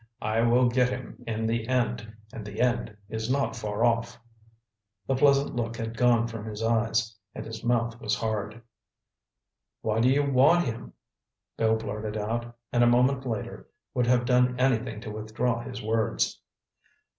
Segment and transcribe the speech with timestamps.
[0.23, 4.17] I will get him in the end, and the end is not far off."
[5.05, 8.63] The pleasant look had gone from his eyes, and his mouth was hard.
[9.83, 10.93] "Why do you want him?"
[11.55, 16.41] Bill blurted out, and a moment later would have done anything to withdraw his words.